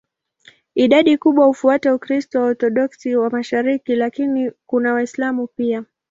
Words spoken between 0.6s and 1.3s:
Idadi